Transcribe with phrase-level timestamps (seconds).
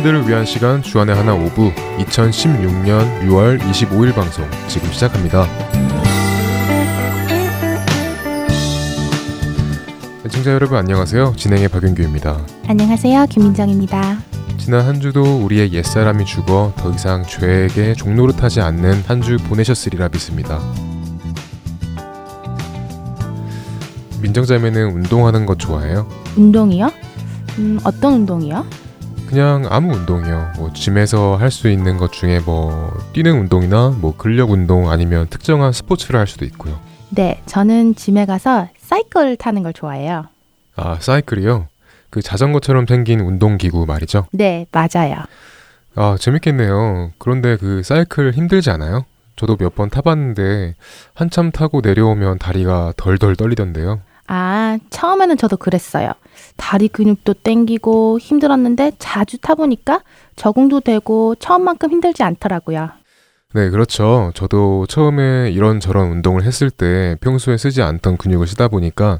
[0.00, 5.46] 청년들을 위한 시간 주안의 하나 오부 2016년 6월 25일 방송 지금 시작합니다.
[10.30, 11.34] 청자 여러분 안녕하세요.
[11.36, 12.40] 진행의 박윤규입니다.
[12.68, 13.26] 안녕하세요.
[13.26, 14.18] 김민정입니다.
[14.58, 20.60] 지난 한 주도 우리의 옛사람이 죽어 더 이상 죄에게 종노릇하지 않는 한 주 보내셨으리라 믿습니다.
[24.22, 26.06] 민정자매는 운동하는 것 좋아해요?
[26.36, 26.90] 운동이요?
[27.58, 28.64] 음, 어떤 운동이요?
[29.30, 30.54] 그냥 아무 운동이요.
[30.56, 35.72] 뭐 짐에서 할 수 있는 것 중에 뭐 뛰는 운동이나 뭐 근력 운동 아니면 특정한
[35.72, 36.76] 스포츠를 할 수도 있고요.
[37.10, 40.24] 네, 저는 짐에 가서 사이클 타는 걸 좋아해요.
[40.74, 41.68] 아, 사이클이요?
[42.10, 44.26] 그 자전거처럼 생긴 운동 기구 말이죠?
[44.32, 45.14] 네, 맞아요.
[45.94, 47.12] 아, 재밌겠네요.
[47.18, 49.04] 그런데 그 사이클 힘들지 않아요?
[49.36, 50.74] 저도 몇 번 타봤는데
[51.14, 54.00] 한참 타고 내려오면 다리가 덜덜 떨리던데요.
[54.26, 56.12] 아, 처음에는 저도 그랬어요.
[56.56, 60.02] 다리 근육도 땡기고 힘들었는데 자주 타보니까
[60.36, 62.90] 적응도 되고 처음만큼 힘들지 않더라고요.
[63.52, 64.30] 네, 그렇죠.
[64.34, 69.18] 저도 처음에 이런저런 운동을 했을 때 평소에 쓰지 않던 근육을 쓰다 보니까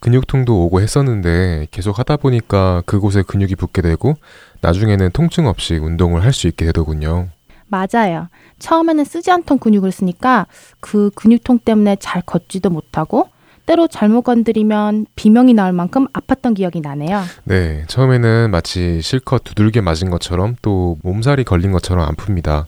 [0.00, 4.14] 근육통도 오고 했었는데 계속 하다 보니까 그곳에 근육이 붙게 되고
[4.60, 7.28] 나중에는 통증 없이 운동을 할 수 있게 되더군요.
[7.68, 8.28] 맞아요.
[8.58, 10.46] 처음에는 쓰지 않던 근육을 쓰니까
[10.80, 13.28] 그 근육통 때문에 잘 걷지도 못하고
[13.66, 17.22] 때로 잘못 건드리면 비명이 나올 만큼 아팠던 기억이 나네요.
[17.44, 22.66] 네, 처음에는 마치 실컷 두들겨 맞은 것처럼 또 몸살이 걸린 것처럼 아픕니다.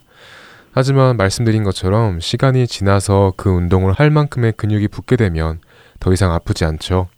[0.73, 5.61] 하지만 말씀드린 것처럼 시간이 지나서 그 운동을 할 만큼의 근육이 붙게 되면
[6.01, 7.09] 더 이상 아프지 않죠.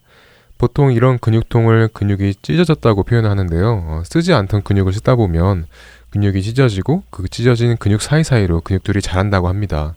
[0.58, 3.84] 보통 이런 근육통을 근육이 찢어졌다고 표현하는데요.
[3.86, 5.66] 어, 쓰지 않던 근육을 쓰다 보면
[6.10, 9.94] 근육이 찢어지고 그 찢어진 근육 사이사이로 근육들이 자란다고 합니다.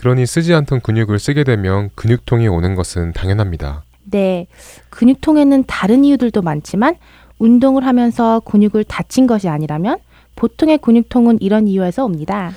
[0.00, 3.82] 그러니 쓰지 않던 근육을 쓰게 되면 근육통이 오는 것은 당연합니다.
[4.04, 4.46] 네.
[4.88, 6.96] 근육통에는 다른 이유들도 많지만
[7.38, 9.98] 운동을 하면서 근육을 다친 것이 아니라면
[10.36, 12.50] 보통의 근육통은 이런 이유에서 옵니다.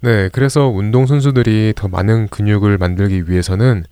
[0.00, 0.28] 네.
[0.34, 3.84] 그래서 운동선수들이 더 많은 근육을 만들기 위해서는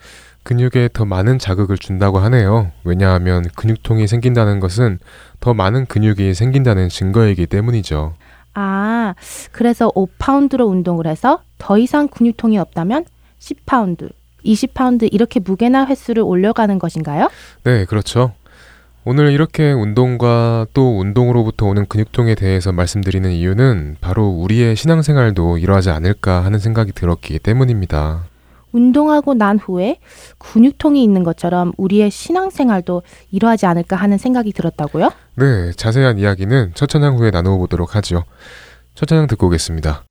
[0.43, 2.71] 근육에 더 많은 자극을 준다고 하네요.
[2.85, 4.99] 왜냐하면 근육통이 생긴다는 것은
[5.41, 8.13] 더 많은 근육이 생긴다는 증거이기 때문이죠.
[8.55, 9.15] 아,
[9.53, 13.05] 그래서 5파운드로 운동을 해서 더 이상 근육통이 없다면
[13.39, 14.11] 10파운드,
[14.45, 17.31] 20파운드 이렇게 무게나 횟수를 올려가는 것인가요?
[17.65, 18.33] 네, 그렇죠.
[19.05, 26.45] 오늘 이렇게 운동과 또 운동으로부터 오는 근육통에 대해서 말씀드리는 이유는 바로 우리의 신앙생활도 이러하지 않을까
[26.45, 28.30] 하는 생각이 들었기 때문입니다.
[28.73, 29.99] 운동하고 난 후에
[30.39, 35.11] 근육통이 있는 것처럼 우리의 신앙생활도 이러하지 않을까 하는 생각이 들었다고요?
[35.37, 38.25] 네, 자세한 이야기는 첫 찬양 후에 나누어 보도록 하죠.
[38.95, 40.05] 첫 찬양 듣고 오겠습니다.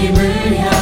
[0.00, 0.79] Hallelujah.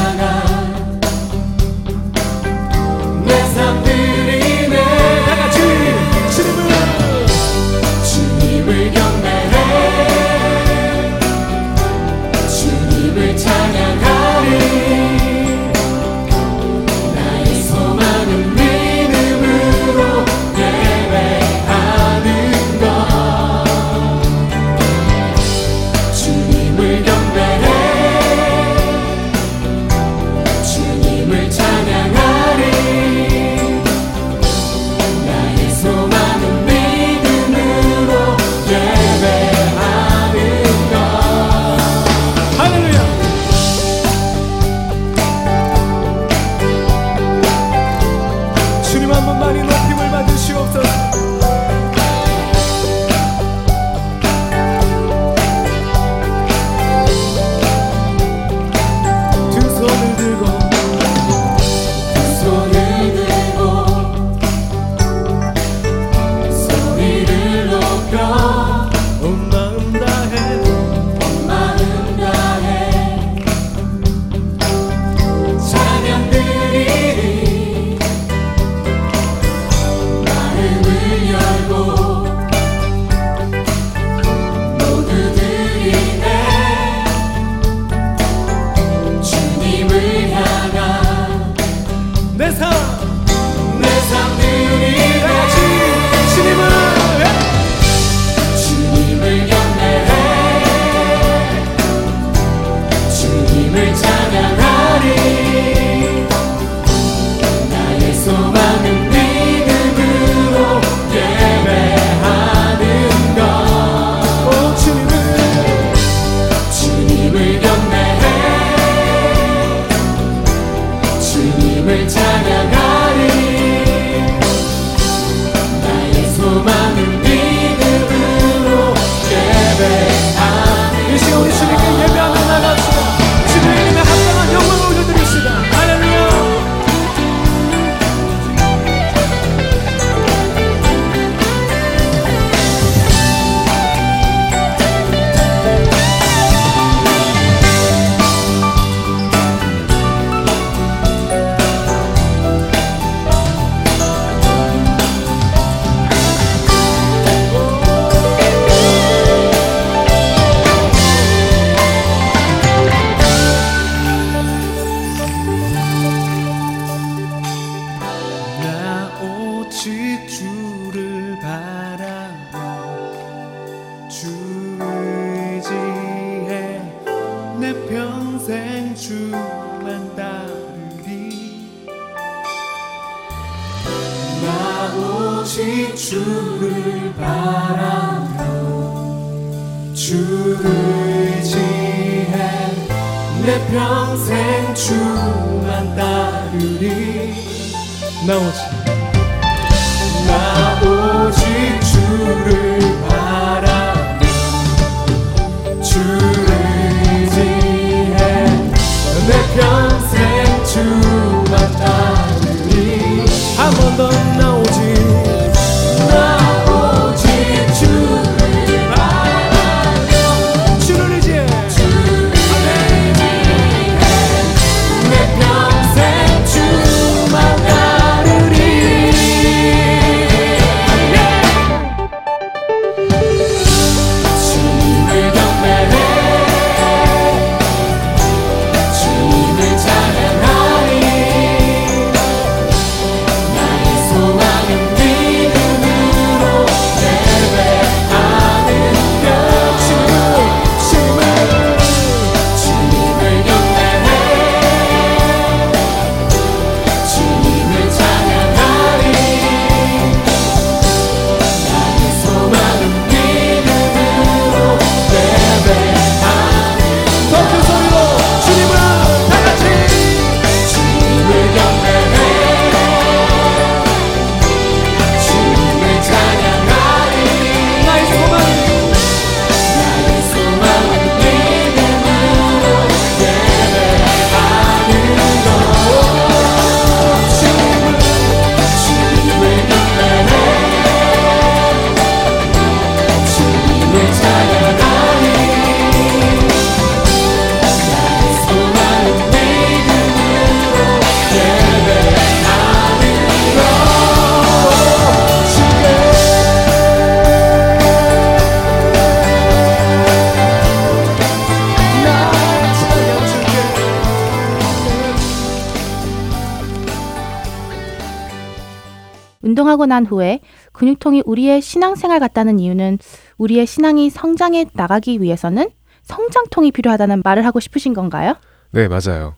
[319.89, 320.41] 난 후에
[320.73, 322.99] 근육통이 우리의 신앙생활 같다는 이유는
[323.39, 325.71] 우리의 신앙이 성장해 나가기 위해서는
[326.03, 328.35] 성장통이 필요하다는 말을 하고 싶으신 건가요?
[328.71, 329.35] 네, 맞아요.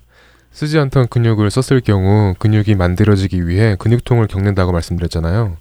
[0.52, 5.56] 쓰지 않던 근육을 썼을 경우 근육이 만들어지기 위해 근육통을 겪는다고 말씀드렸잖아요.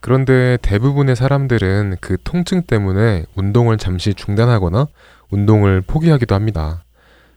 [0.00, 4.86] 그런데 대부분의 사람들은 그 통증 때문에 운동을 잠시 중단하거나
[5.30, 6.84] 운동을 포기하기도 합니다.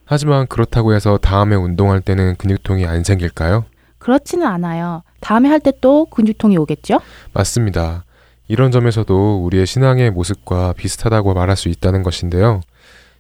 [0.05, 3.65] 하지만 그렇다고 해서 다음에 운동할 때는 근육통이 안 생길까요?
[4.01, 5.03] 그렇지는 않아요.
[5.20, 7.00] 다음에 할 때 또 근육통이 오겠죠?
[7.34, 8.03] 맞습니다.
[8.48, 12.62] 이런 점에서도 우리의 신앙의 모습과 비슷하다고 말할 수 있다는 것인데요.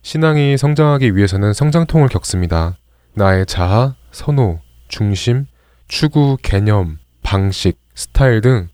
[0.01, 2.75] 신앙이 성장하기 위해서는 성장통을 겪습니다.
[3.13, 5.45] 나의 자아, 선호, 중심,
[5.87, 8.67] 추구, 개념, 방식, 스타일 등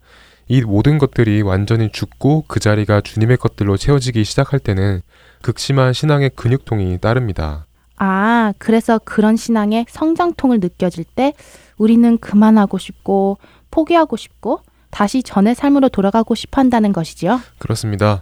[0.49, 5.01] 이 모든 것들이 완전히 죽고 그 자리가 주님의 것들로 채워지기 시작할 때는
[5.41, 7.65] 극심한 신앙의 근육통이 따릅니다.
[7.97, 11.33] 아, 그래서 그런 신앙의 성장통을 느껴질 때
[11.77, 13.37] 우리는 그만하고 싶고
[13.71, 17.39] 포기하고 싶고 다시 전의 삶으로 돌아가고 싶어 한다는 것이지요.
[17.59, 18.21] 그렇습니다.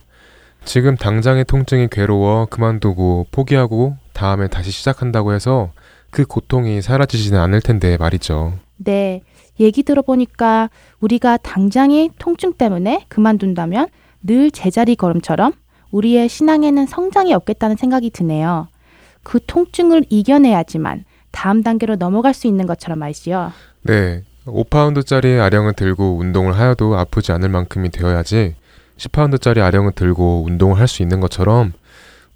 [0.66, 5.72] 지금 당장의 통증이 괴로워 그만두고 포기하고 다음에 다시 시작한다고 해서
[6.10, 8.54] 그 고통이 사라지지는 않을 텐데 말이죠.
[8.78, 9.22] 네.
[9.60, 10.70] 얘기 들어보니까
[11.00, 13.88] 우리가 당장의 통증 때문에 그만둔다면
[14.22, 15.54] 늘 제자리 걸음처럼
[15.92, 18.68] 우리의 신앙에는 성장이 없겠다는 생각이 드네요.
[19.24, 23.52] 그 통증을 이겨내야지만 다음 단계로 넘어갈 수 있는 것처럼 말이지요.
[23.84, 24.24] 네.
[24.46, 28.56] 5파운드짜리 아령을 들고 운동을 하여도 아프지 않을 만큼이 되어야지
[28.98, 31.74] 10파운드짜리 아령을 들고 운동을 할 수 있는 것처럼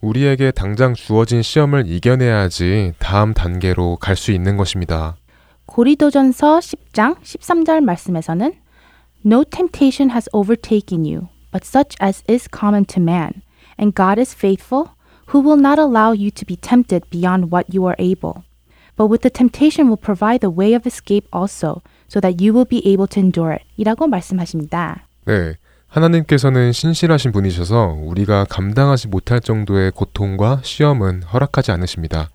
[0.01, 5.15] 우리에게 당장 주어진 시험을 이겨내야지 다음 단계로 갈 수 있는 것입니다.
[5.67, 8.53] 고리도전서 10장 13절 말씀에서는
[9.25, 13.43] No temptation has overtaken you, but such as is common to man.
[13.77, 14.89] And God is faithful,
[15.31, 18.43] who will not allow you to be tempted beyond what you are able.
[18.99, 22.67] But with the temptation will provide the way of escape also, so that you will
[22.67, 23.63] be able to endure it.
[23.77, 25.07] 이라고 말씀하십니다.
[25.23, 25.55] 네.
[25.87, 32.29] 하나님께서는 신실하신 분이셔서 우리가 감당하지 못할 정도의 고통과 시험은 허락하지 않으십니다.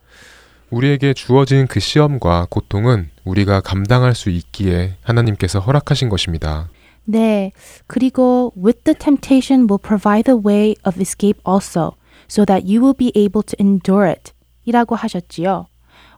[0.70, 6.70] 우리에게 주어진 그 시험과 고통은 우리가 감당할 수 있기에 하나님께서 허락하신 것입니다.
[7.04, 7.52] 네.
[7.86, 11.92] 그리고 with the temptation will provide the way of escape also,
[12.26, 14.32] so that you will be able to endure it.
[14.64, 15.66] 이라고 하셨지요.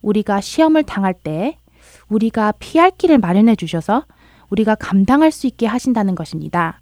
[0.06, 1.58] 우리가 시험을 당할 때
[2.08, 4.04] 우리가 피할 길을 마련해 주셔서
[4.50, 6.80] 우리가 감당할 수 있게 하신다는 것입니다.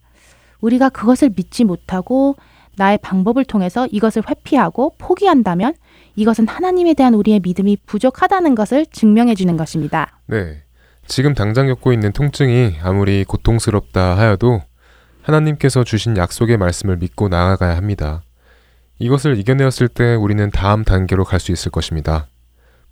[0.61, 2.37] 우리가 그것을 믿지 못하고
[2.77, 5.75] 나의 방법을 통해서 이것을 회피하고 포기한다면
[6.17, 10.19] 이것은 하나님에 대한 우리의 믿음이 부족하다는 것을 증명해 주는 것입니다.
[10.27, 10.63] 네.
[11.07, 14.61] 지금 당장 겪고 있는 통증이 아무리 고통스럽다 하여도
[15.23, 18.23] 하나님께서 주신 약속의 말씀을 믿고 나아가야 합니다.
[18.99, 22.29] 이것을 이겨내었을 때 우리는 다음 단계로 갈 수 있을 것입니다.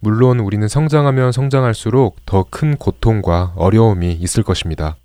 [0.05, 4.97] 물론 우리는 성장하면 성장할수록 더 큰 고통과 어려움이 있을 것입니다.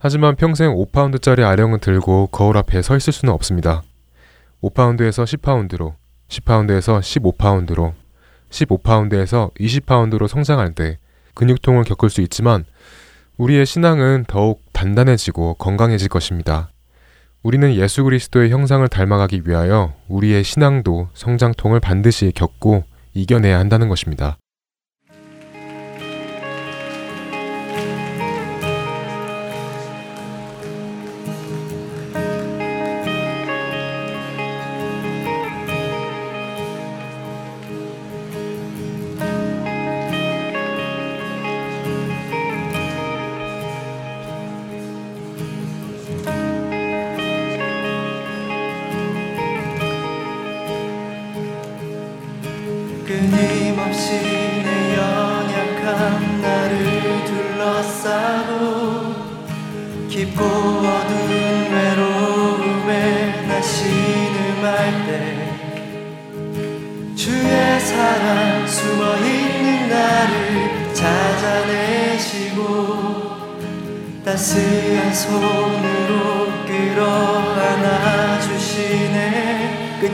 [0.00, 3.82] 하지만 평생 5파운드짜리 아령을 들고 거울 앞에 서 있을 수는 없습니다.
[4.62, 5.94] 5파운드에서 10파운드로,
[6.28, 7.94] 10파운드에서 15파운드로,
[8.50, 10.98] 15파운드에서 20파운드로 성장할 때
[11.32, 12.66] 근육통을 겪을 수 있지만
[13.38, 16.68] 우리의 신앙은 더욱 단단해지고 건강해질 것입니다.
[17.42, 24.38] 우리는 예수 그리스도의 형상을 닮아가기 위하여 우리의 신앙도 성장통을 반드시 겪고 이겨내야 한다는 것입니다.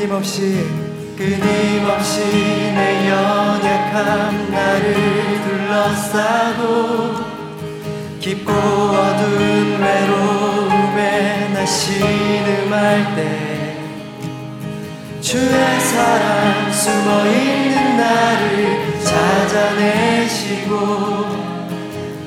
[0.04, 0.66] 끊임없이
[1.16, 4.92] 끊임없이 내 연약함 나를
[5.44, 6.62] 둘러싸고
[8.20, 13.78] 깊고 어두운 외로움에 나 신음할 때
[15.22, 20.70] 주의 사랑 숨어있는 나를 찾아내시고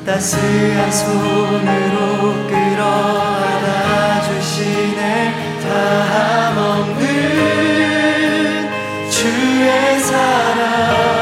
[0.04, 2.82] 따스한 손으로 끌어
[3.22, 5.48] 안아 주시네.
[5.62, 7.17] 다함 없는
[9.38, 11.17] 주의 사랑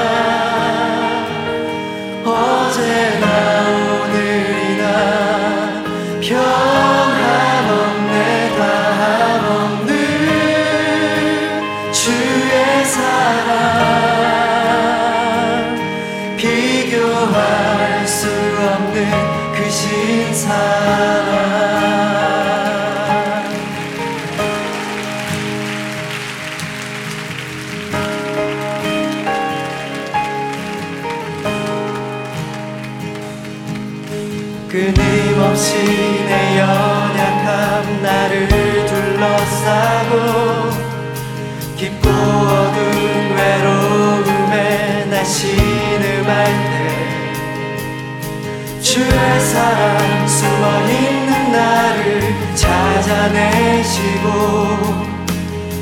[49.66, 52.22] 사랑 숨어있는 나를
[52.54, 54.28] 찾아내시고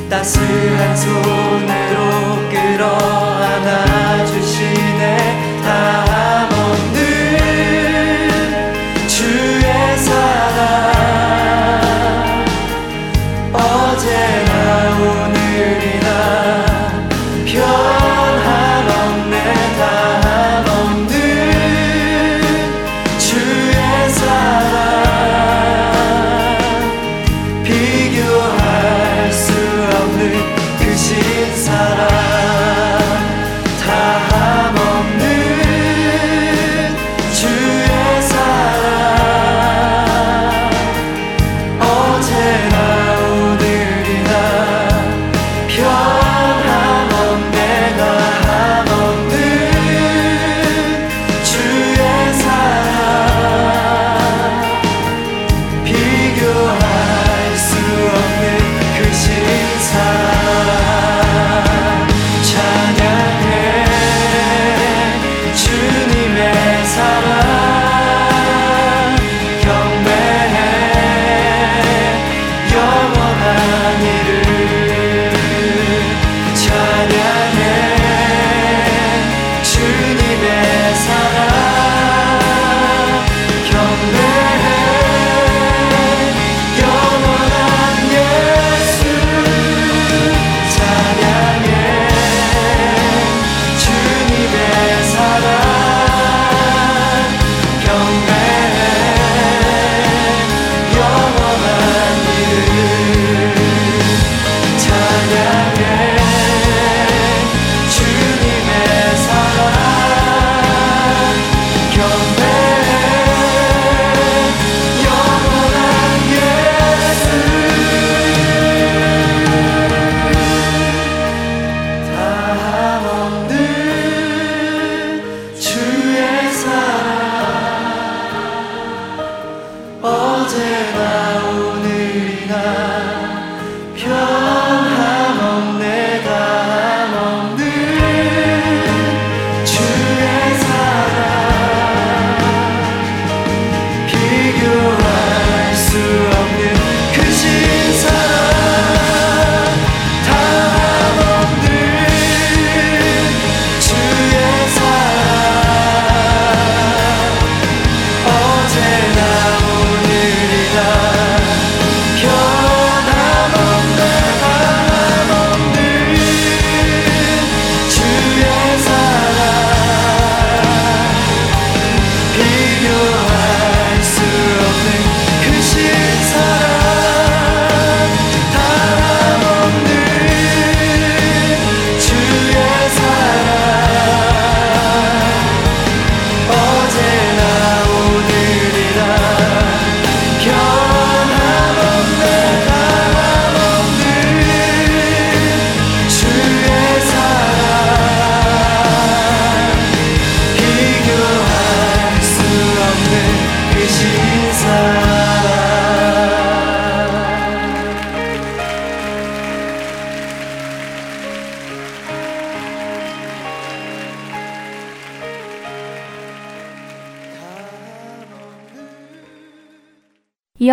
[0.08, 5.43] 따스한 손으로 끌어 안아 주시네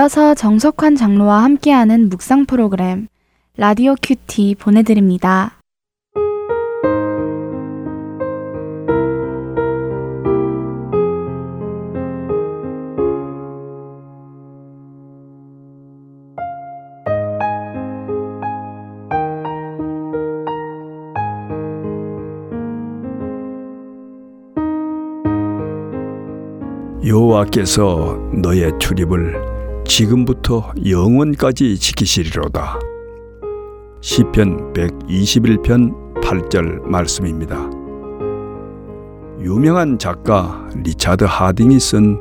[0.02, 3.08] 이어서 정석환 장로와 함께하는 묵상 프로그램
[3.56, 5.60] 라디오 큐티 보내드립니다.
[27.06, 29.51] 여호와께서 너의 출입을
[29.92, 32.80] 지금부터 영원까지 지키시리로다.
[34.00, 37.70] 시편 121편 8절 말씀입니다.
[39.42, 42.18] 유명한 작가 리차드 하딩이 쓴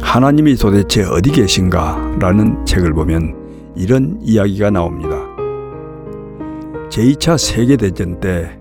[0.00, 3.34] 하나님이 도대체 어디 계신가 라는 책을 보면
[3.74, 5.16] 이런 이야기가 나옵니다.
[6.88, 8.60] 제2차 세계대전 때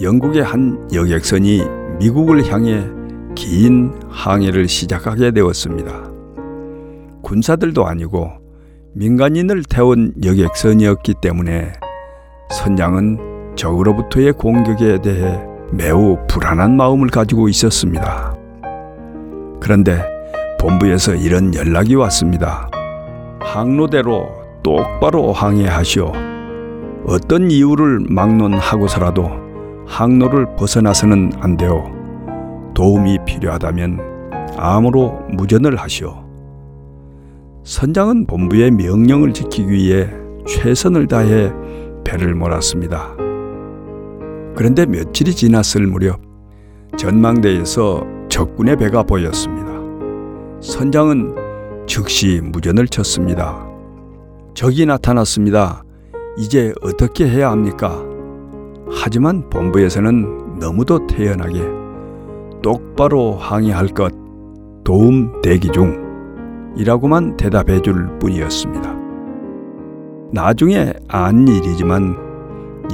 [0.00, 1.62] 영국의 한 여객선이
[2.00, 2.84] 미국을 향해
[3.36, 6.11] 긴 항해를 시작하게 되었습니다.
[7.32, 8.30] 군사들도 아니고
[8.92, 11.72] 민간인을 태운 여객선이었기 때문에
[12.50, 15.40] 선장은 적으로부터의 공격에 대해
[15.70, 18.36] 매우 불안한 마음을 가지고 있었습니다.
[19.60, 20.04] 그런데
[20.60, 22.68] 본부에서 이런 연락이 왔습니다.
[23.40, 24.28] 항로대로
[24.62, 26.12] 똑바로 항해하시오.
[27.06, 29.30] 어떤 이유를 막론하고서라도
[29.86, 31.90] 항로를 벗어나서는 안 돼요.
[32.74, 34.00] 도움이 필요하다면
[34.58, 36.31] 암으로 무전을 하시오.
[37.64, 40.10] 선장은 본부의 명령을 지키기 위해
[40.46, 41.52] 최선을 다해
[42.04, 43.14] 배를 몰았습니다.
[44.56, 46.20] 그런데 며칠이 지났을 무렵
[46.96, 49.72] 전망대에서 적군의 배가 보였습니다.
[50.60, 51.36] 선장은
[51.86, 53.64] 즉시 무전을 쳤습니다.
[54.54, 55.84] 적이 나타났습니다.
[56.36, 58.04] 이제 어떻게 해야 합니까?
[58.90, 61.60] 하지만 본부에서는 너무도 태연하게
[62.60, 64.12] 똑바로 항의할 것,
[64.84, 66.11] 도움 대기 중
[66.76, 68.94] 이라고만 대답해 줄 뿐이었습니다.
[70.32, 72.16] 나중에 안 일이지만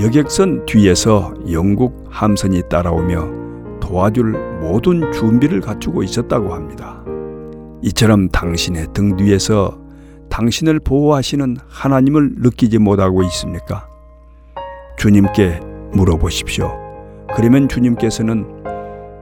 [0.01, 7.03] 여객선 뒤에서 영국 함선이 따라오며 도와줄 모든 준비를 갖추고 있었다고 합니다.
[7.83, 9.79] 이처럼 당신의 등 뒤에서
[10.29, 13.87] 당신을 보호하시는 하나님을 느끼지 못하고 있습니까?
[14.99, 15.61] 주님께
[15.93, 16.71] 물어보십시오.
[17.35, 18.65] 그러면 주님께서는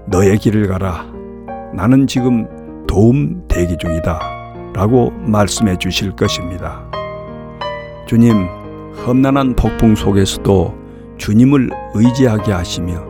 [0.09, 1.07] 너의 길을 가라.
[1.75, 2.49] 나는 지금
[2.87, 4.36] 도움 대기 중이다.
[4.77, 6.85] 라고 말씀해 주실 것입니다.
[8.07, 8.47] 주님,
[9.07, 10.77] 험난한 폭풍 속에서도
[11.17, 13.03] 주님을 의지하게 하시며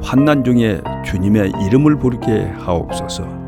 [0.00, 3.47] 환난 중에 주님의 이름을 부르게 하옵소서.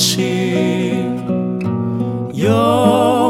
[0.00, 1.28] 만드신
[2.42, 3.29] 여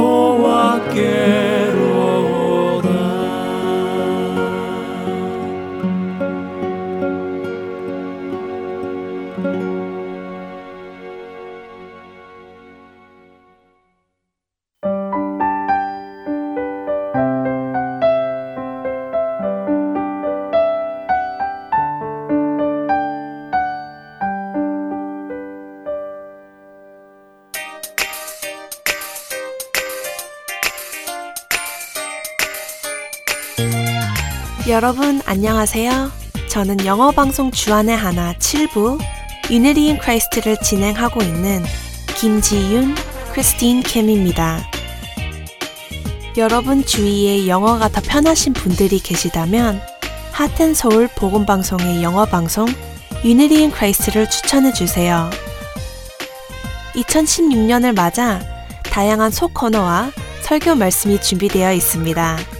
[34.70, 36.12] 여러분 안녕하세요.
[36.48, 39.00] 저는 영어 방송 주 안의 하나 7부
[39.50, 41.64] Unity in Christ를 진행하고 있는
[42.16, 42.94] 김지윤
[43.32, 44.60] 크리스틴 킴입니다.
[46.36, 49.80] 여러분 주위에 영어가 더 편하신 분들이 계시다면
[50.30, 52.68] Heart and Soul 복음 방송의 영어 방송
[53.24, 55.28] Unity in Christ를 추천해 주세요.
[56.94, 58.40] 2016년을 맞아
[58.84, 62.59] 다양한 소코너와 설교 말씀이 준비되어 있습니다.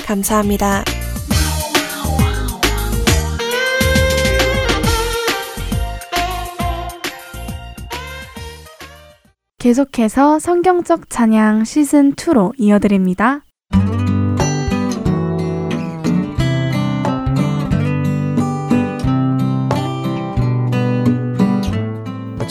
[0.07, 0.85] 감사합니다.
[9.59, 13.43] 계속해서 성경적 찬양 시즌 2로 이어드립니다.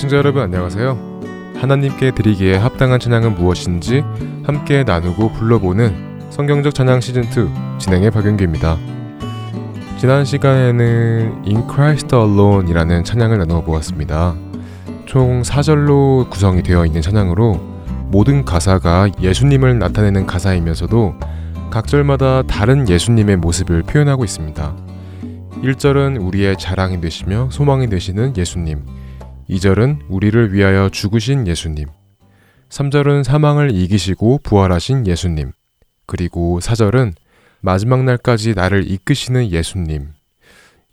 [0.10, 1.22] 시청자 여러분 안녕하세요.
[1.58, 4.04] 하나님께 드리기에 합당한 찬양은 무엇인지
[4.44, 8.76] 함께 나누고 불러보는 성경적 찬양 시즌 2 진행의 박윤규입니다.
[10.00, 14.34] 지난 시간에는 In Christ Alone이라는 찬양을 나누어 보았습니다.
[15.06, 17.62] 총 4절로 구성이 되어 있는 찬양으로
[18.08, 21.14] 모든 가사가 예수님을 나타내는 가사이면서도
[21.70, 24.76] 각 절마다 다른 예수님의 모습을 표현하고 있습니다.
[25.62, 28.98] 1절은 우리의 자랑이 되시며 소망이 되시는 예수님.
[29.50, 31.88] 2절은 우리를 위하여 죽으신 예수님.
[32.70, 35.54] 3절은 사망을 이기시고 부활하신 예수님.
[36.06, 37.14] 그리고 4절은
[37.62, 40.10] 마지막 날까지 나를 이끄시는 예수님.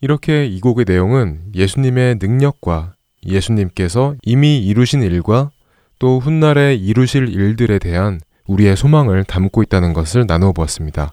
[0.00, 2.94] 이렇게 이 곡의 내용은 예수님의 능력과
[3.26, 5.50] 예수님께서 이미 이루신 일과
[5.98, 11.12] 또 훗날에 이루실 일들에 대한 우리의 소망을 담고 있다는 것을 나누어 보았습니다.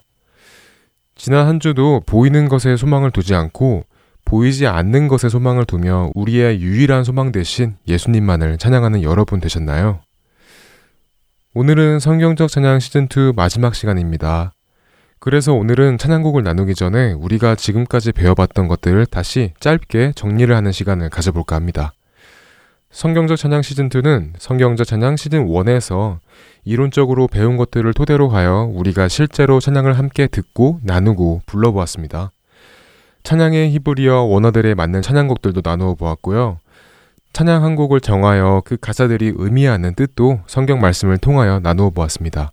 [1.14, 3.84] 지난 한 주도 보이는 것에 소망을 두지 않고
[4.24, 10.00] 보이지 않는 것에 소망을 두며 우리의 유일한 소망 대신 예수님만을 찬양하는 여러분 되셨나요?
[11.54, 14.54] 오늘은 성경적 찬양 시즌2 마지막 시간입니다.
[15.20, 21.56] 그래서 오늘은 찬양곡을 나누기 전에 우리가 지금까지 배워봤던 것들을 다시 짧게 정리를 하는 시간을 가져볼까
[21.56, 21.94] 합니다.
[22.90, 26.18] 성경적 찬양 시즌2는 성경적 찬양 시즌1에서
[26.64, 32.33] 이론적으로 배운 것들을 토대로 하여 우리가 실제로 찬양을 함께 듣고 나누고 불러보았습니다.
[33.24, 36.58] 찬양의 히브리어 원어들에 맞는 찬양곡들도 나누어 보았고요.
[37.32, 42.52] 찬양 한 곡을 정하여 그 가사들이 의미하는 뜻도 성경 말씀을 통하여 나누어 보았습니다.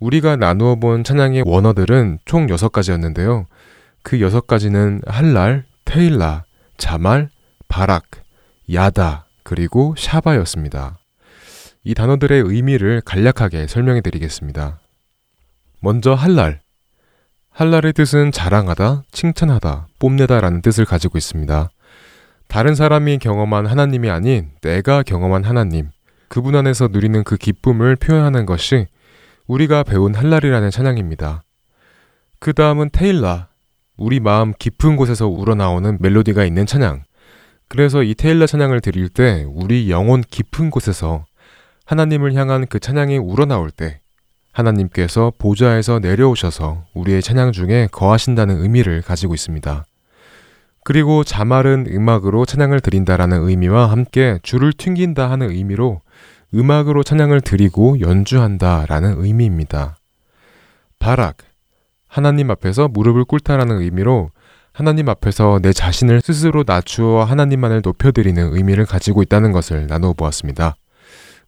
[0.00, 3.44] 우리가 나누어 본 찬양의 원어들은 총 6가지였는데요.
[4.02, 6.44] 그 6가지는 할랄, 테일라,
[6.78, 7.28] 자말,
[7.68, 8.04] 바락,
[8.72, 10.98] 야다, 그리고 샤바였습니다.
[11.84, 14.80] 이 단어들의 의미를 간략하게 설명해 드리겠습니다.
[15.80, 16.60] 먼저 할랄.
[17.58, 21.68] 할랄의 뜻은 자랑하다, 칭찬하다, 뽐내다 라는 뜻을 가지고 있습니다.
[22.46, 25.88] 다른 사람이 경험한 하나님이 아닌 내가 경험한 하나님,
[26.28, 28.86] 그분 안에서 누리는 그 기쁨을 표현하는 것이
[29.48, 31.42] 우리가 배운 할랄이라는 찬양입니다.
[32.38, 33.48] 그 다음은 테일라,
[33.96, 37.02] 우리 마음 깊은 곳에서 우러나오는 멜로디가 있는 찬양.
[37.66, 41.24] 그래서 이 테일라 찬양을 드릴 때 우리 영혼 깊은 곳에서
[41.86, 44.00] 하나님을 향한 그 찬양이 우러나올 때
[44.58, 49.84] 하나님께서 보좌에서 내려오셔서 우리의 찬양 중에 거하신다는 의미를 가지고 있습니다.
[50.84, 56.00] 그리고 자말은 음악으로 찬양을 드린다라는 의미와 함께 줄을 튕긴다 하는 의미로
[56.54, 59.98] 음악으로 찬양을 드리고 연주한다라는 의미입니다.
[60.98, 61.36] 바락,
[62.06, 64.30] 하나님 앞에서 무릎을 꿇다라는 의미로
[64.72, 70.76] 하나님 앞에서 내 자신을 스스로 낮추어 하나님만을 높여드리는 의미를 가지고 있다는 것을 나누어 보았습니다.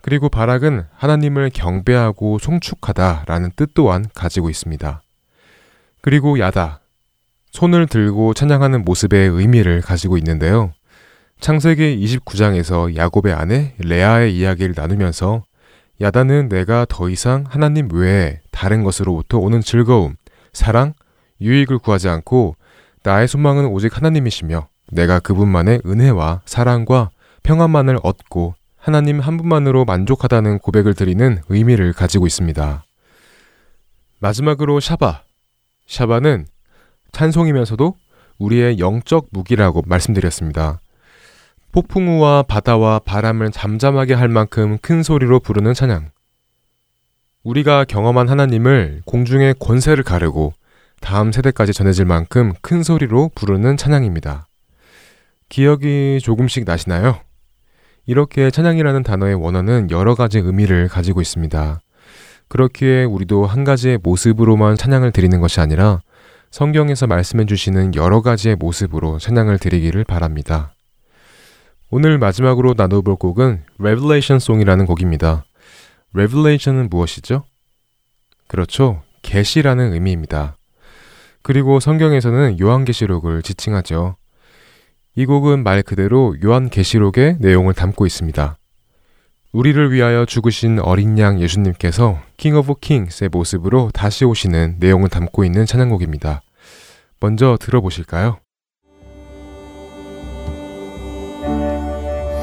[0.02, 5.02] 그리고 바락은 하나님을 경배하고 송축하다라는 뜻 또한 가지고 있습니다.
[6.00, 6.80] 그리고 야다,
[7.50, 10.72] 손을 들고 찬양하는 모습의 의미를 가지고 있는데요.
[11.40, 15.42] 창세기 29장에서 야곱의 아내 레아의 이야기를 나누면서
[16.00, 20.14] 야단은 내가 더 이상 하나님 외에 다른 것으로부터 오는 즐거움,
[20.52, 20.94] 사랑,
[21.40, 22.56] 유익을 구하지 않고
[23.02, 27.10] 나의 소망은 오직 하나님이시며 내가 그분만의 은혜와 사랑과
[27.42, 32.82] 평안만을 얻고 하나님 한 분만으로 만족하다는 고백을 드리는 의미를 가지고 있습니다.
[34.20, 35.22] 마지막으로 샤바.
[35.86, 36.46] 샤바는
[37.12, 37.94] 찬송이면서도
[38.38, 40.80] 우리의 영적 무기라고 말씀드렸습니다.
[41.72, 46.10] 폭풍우와 바다와 바람을 잠잠하게 할 만큼 큰 소리로 부르는 찬양.
[47.42, 50.54] 우리가 경험한 하나님을 공중의 권세를 가르고
[51.00, 54.46] 다음 세대까지 전해질 만큼 큰 소리로 부르는 찬양입니다.
[55.50, 57.20] 기억이 조금씩 나시나요?
[58.06, 61.80] 이렇게 찬양이라는 단어의 원어는 여러 가지 의미를 가지고 있습니다.
[62.48, 66.00] 그렇기에 우리도 한 가지의 모습으로만 찬양을 드리는 것이 아니라
[66.50, 70.74] 성경에서 말씀해 주시는 여러 가지의 모습으로 찬양을 드리기를 바랍니다.
[71.90, 75.44] 오늘 마지막으로 나눠볼 곡은 Revelation Song이라는 곡입니다.
[76.12, 77.44] Revelation은 무엇이죠?
[78.48, 79.02] 그렇죠.
[79.22, 80.56] 계시라는 의미입니다.
[81.42, 84.16] 그리고 성경에서는 요한계시록을 지칭하죠.
[85.16, 88.56] 이 곡은 말 그대로 요한 계시록의 내용을 담고 있습니다.
[89.52, 95.66] 우리를 위하여 죽으신 어린 양 예수님께서 King of Kings의 모습으로 다시 오시는 내용을 담고 있는
[95.66, 96.42] 찬양곡입니다.
[97.18, 98.38] 먼저 들어보실까요?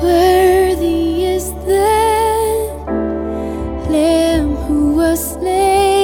[0.03, 1.88] Worthy is the
[3.89, 5.96] Lamb who was slain.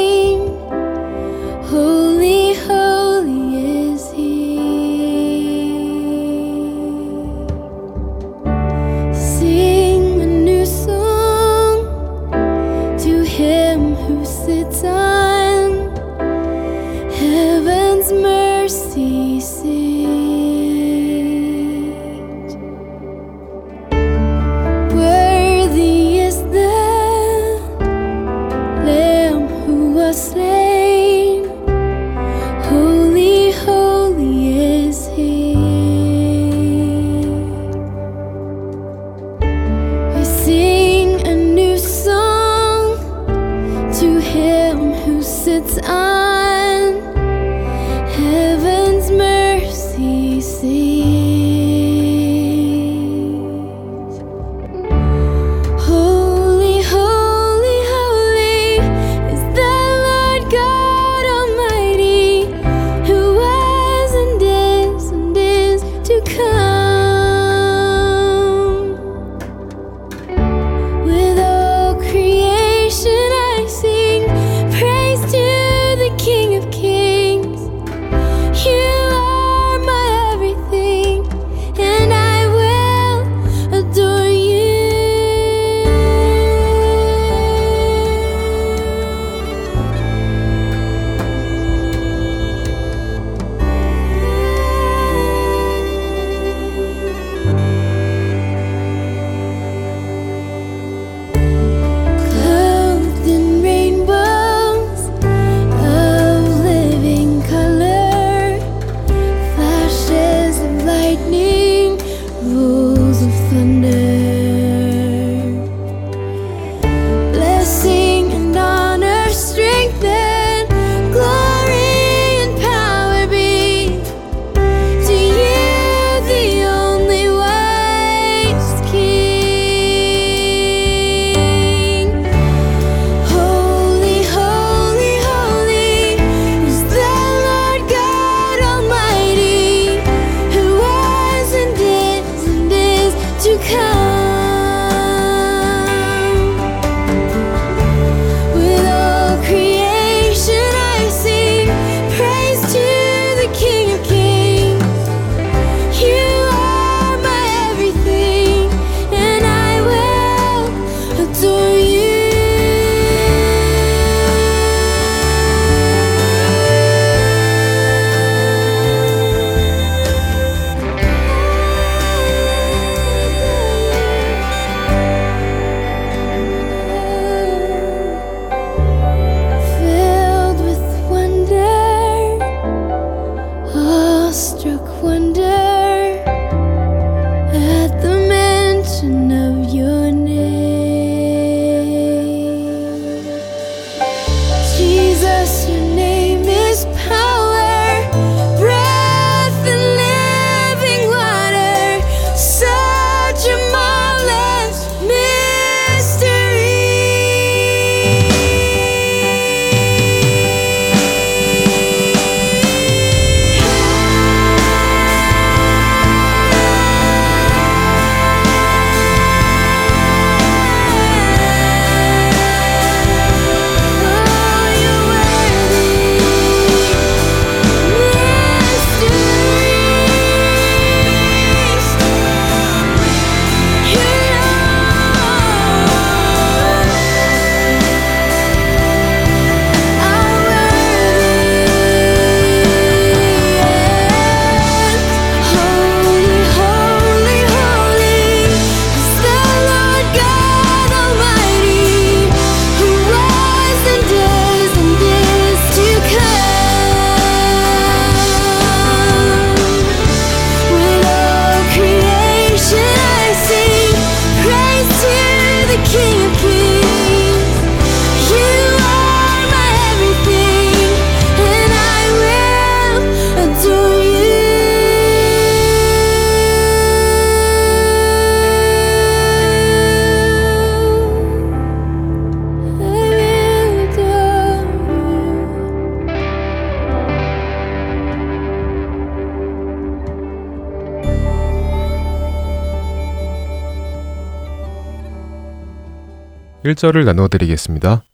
[296.64, 298.06] 1절을 나누어 드리겠습니다.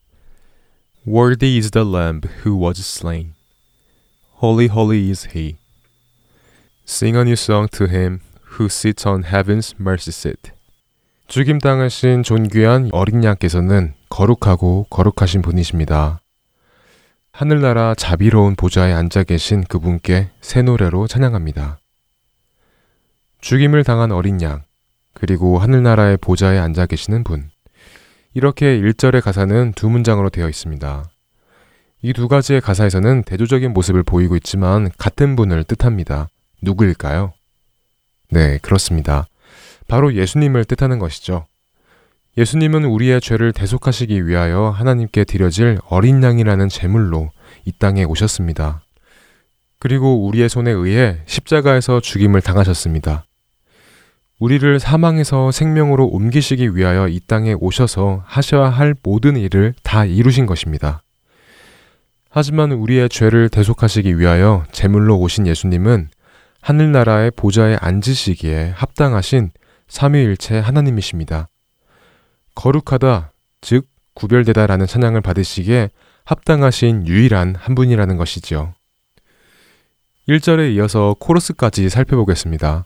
[1.08, 3.34] Worthy is the lamb who was slain.
[4.42, 5.58] Holy, holy is he.
[6.84, 8.22] Sing a new song to him
[8.58, 10.52] who sits on heaven's mercy seat.
[11.28, 16.20] 죽임 당하신 존귀한 어린 양께서는 거룩하고 거룩하신 분이십니다.
[17.32, 21.78] 하늘나라 자비로운 보좌에 앉아 계신 그분께 새 노래로 찬양합니다.
[23.42, 24.64] 죽임을 당한 어린 양,
[25.14, 27.52] 그리고 하늘나라의 보좌에 앉아 계시는 분.
[28.34, 31.10] 이렇게 1절의 가사는 두 문장으로 되어 있습니다.
[32.02, 36.30] 이 두 가지의 가사에서는 대조적인 모습을 보이고 있지만 같은 분을 뜻합니다.
[36.62, 37.34] 누구일까요?
[38.32, 39.28] 네, 그렇습니다.
[39.88, 41.46] 바로 예수님을 뜻하는 것이죠.
[42.38, 47.32] 예수님은 우리의 죄를 대속하시기 위하여 하나님께 드려질 어린 양이라는 제물로
[47.66, 48.82] 이 땅에 오셨습니다.
[49.80, 53.26] 그리고 우리의 손에 의해 십자가에서 죽임을 당하셨습니다.
[54.40, 61.04] 우리를 사망에서 생명으로 옮기시기 위하여 이 땅에 오셔서 하셔야 할 모든 일을 다 이루신 것입니다.
[62.30, 66.10] 하지만 우리의 죄를 대속하시기 위하여 제물로 오신 예수님은
[66.62, 69.52] 하늘나라의 보좌에 앉으시기에 합당하신
[69.88, 71.50] 삼위일체 하나님이십니다.
[72.56, 75.90] 거룩하다, 즉 구별되다라는 찬양을 받으시기에
[76.24, 78.74] 합당하신 유일한 한 분이라는 것이지요.
[80.28, 82.86] 1절에 이어서 코러스까지 살펴보겠습니다.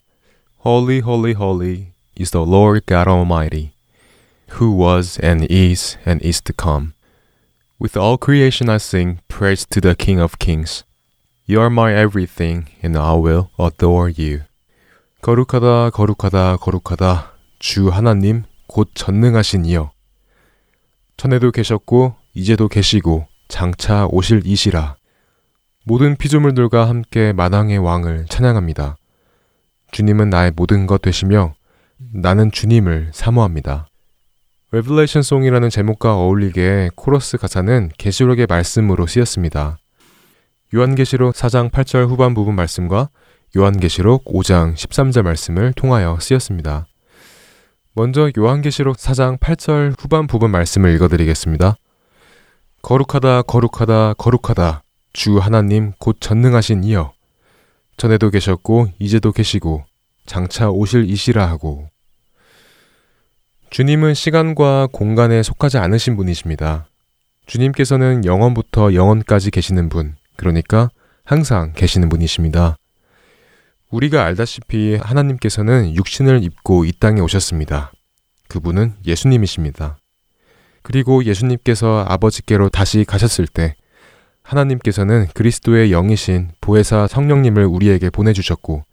[0.64, 3.74] Holy, holy, holy is the Lord God Almighty,
[4.51, 6.93] who was and is and is to come.
[7.78, 10.86] With all creation I sing praise to the King of Kings.
[11.45, 14.43] You are my everything, and I will adore you.
[15.22, 17.34] 거룩하다, 거룩하다, 거룩하다.
[17.59, 19.91] 주 하나님, 곧 전능하신 이여.
[21.18, 24.95] 전에도 계셨고, 이제도 계시고, 장차 오실 이시라.
[25.84, 28.95] 모든 피조물들과 함께 만왕의 왕을 찬양합니다.
[29.94, 31.54] 주님은 나의 모든 것 되시며,
[32.12, 33.88] 나는 주님을 사모합니다.
[34.72, 39.78] Revelation Song이라는 제목과 어울리게 코러스 가사는 계시록의 말씀으로 쓰였습니다.
[40.74, 43.10] 요한계시록 4장 8절 후반 부분 말씀과
[43.56, 46.88] 요한계시록 5장 13절 말씀을 통하여 쓰였습니다.
[47.94, 51.76] 먼저 요한계시록 4장 8절 후반 부분 말씀을 읽어드리겠습니다.
[52.82, 54.84] 거룩하다, 거룩하다, 거룩하다.
[55.14, 57.12] 주 하나님 곧 전능하신 이여.
[58.04, 59.86] 전에도 계셨고, 이제도 계시고,
[60.26, 61.88] 장차 오실 이시라 하고.
[63.70, 66.89] 주님은 시간과 공간에 속하지 않으신 분이십니다.
[67.45, 70.89] 주님께서는 영원부터 영원까지 계시는 분, 그러니까
[71.24, 72.76] 항상 계시는 분이십니다.
[73.89, 77.93] 우리가 알다시피 하나님께서는 육신을 입고 이 땅에 오셨습니다.
[78.49, 79.97] 그분은 예수님이십니다.
[80.82, 83.78] 그리고 예수님께서 아버지께로 다시 가셨을 때
[84.44, 88.84] 하나님께서는 그리스도의 영이신 보혜사 성령님을 우리에게 보내주셨고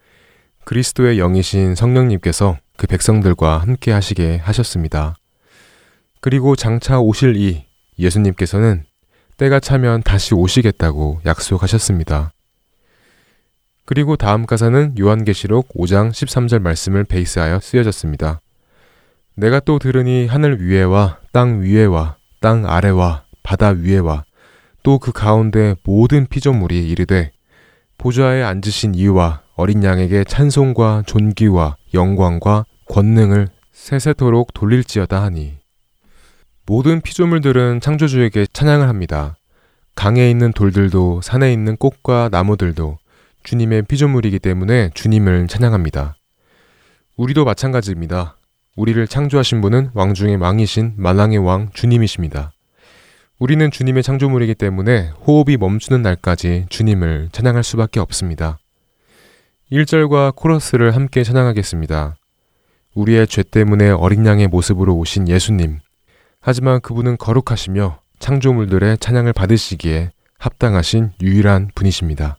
[0.65, 5.17] 그리스도의 영이신 성령님께서 그 백성들과 함께 하시게 하셨습니다.
[6.21, 7.65] 그리고 장차 오실 이
[7.99, 8.85] 예수님께서는
[9.37, 12.33] 때가 차면 다시 오시겠다고 약속하셨습니다.
[13.85, 18.41] 그리고 다음 가사는 요한계시록 5장 13절 말씀을 베이스하여 쓰여졌습니다.
[19.35, 24.25] 내가 또 들으니 하늘 위에와 땅 위에와 땅 아래와 바다 위에와
[24.83, 27.33] 또 그 가운데 모든 피조물이 이르되
[27.99, 35.59] 보좌에 앉으신 이와 어린 양에게 찬송과 존귀와 영광과 권능을 세세토록 돌릴지어다 하니
[36.67, 39.37] 모든 피조물들은 창조주에게 찬양을 합니다.
[39.97, 42.99] 강에 있는 돌들도 산에 있는 꽃과 나무들도
[43.43, 46.15] 주님의 피조물이기 때문에 주님을 찬양합니다.
[47.17, 48.39] 우리도 마찬가지입니다.
[48.77, 52.53] 우리를 창조하신 분은 왕 중의 왕이신 만왕의 왕 주님이십니다.
[53.41, 58.59] 우리는 주님의 창조물이기 때문에 호흡이 멈추는 날까지 주님을 찬양할 수밖에 없습니다.
[59.73, 62.17] 1절과 코러스를 함께 찬양하겠습니다.
[62.95, 65.79] 우리의 죄 때문에 어린 양의 모습으로 오신 예수님.
[66.43, 72.37] 하지만 그분은 거룩하시며 창조물들의 찬양을 받으시기에 합당하신 유일한 분이십니다.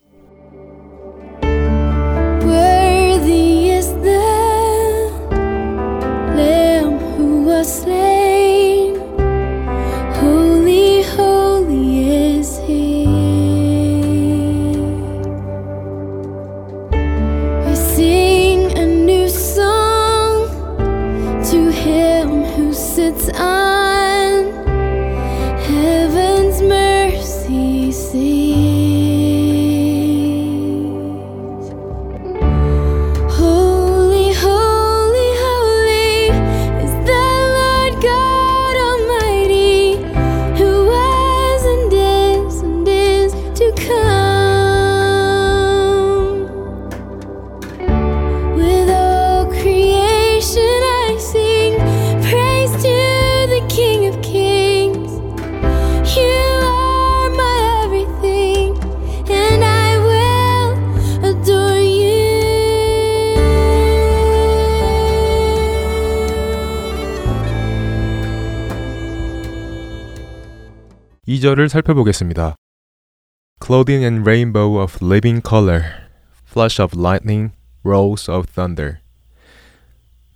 [71.31, 72.55] 2절을 살펴보겠습니다.
[73.63, 75.83] Clothing and rainbow of living color,
[76.45, 77.53] flash of lightning,
[77.85, 78.97] rolls of thunder.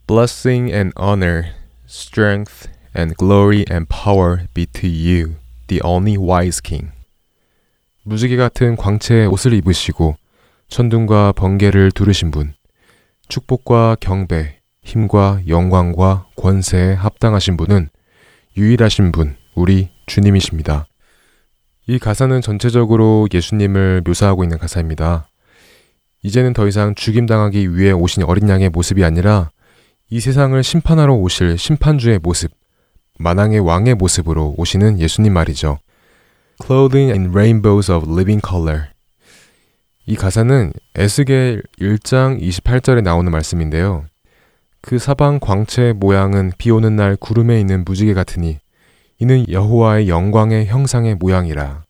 [0.08, 1.52] Blessing and honor,
[1.86, 5.36] strength and glory and power be to you,
[5.68, 6.92] the only wise king.
[8.04, 10.16] 무지개 같은 광채의 옷을 입으시고
[10.70, 12.54] 천둥과 번개를 두르신 분,
[13.28, 17.90] 축복과 경배, 힘과 영광과 권세에 합당하신 분은
[18.56, 20.88] 유일하신 분, 우리 주님이십니다.
[21.88, 25.28] 이 가사는 전체적으로 예수님을 묘사하고 있는 가사입니다.
[26.24, 29.52] 이제는 더 이상 죽임당하기 위해 오신 어린 양의 모습이 아니라
[30.10, 32.52] 이 세상을 심판하러 오실 심판주의 모습,
[33.20, 35.78] 만왕의 왕의 모습으로 오시는 예수님 말이죠.
[36.66, 38.88] Clothing in rainbows of living color.
[40.08, 44.06] 이 가사는 에스겔 1장 28절에 나오는 말씀인데요.
[44.82, 48.60] 그 사방 광채의 모양은 비 오는 날 구름에 있는 무지개 같으니
[49.18, 51.84] 이는 여호와의 영광의 형상의 모양이라.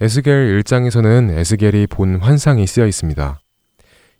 [0.00, 3.38] 에스겔 1장에서는 에스겔이 본 환상이 쓰여 있습니다.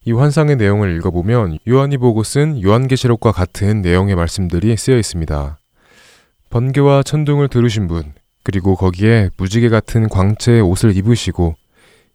[0.05, 5.59] 이 환상의 내용을 읽어보면 요한이 보고 쓴 요한계시록과 같은 내용의 말씀들이 쓰여 있습니다.
[6.51, 8.13] 번개와 천둥을 들으신 분,
[8.43, 11.55] 그리고 거기에 무지개 같은 광채의 옷을 입으시고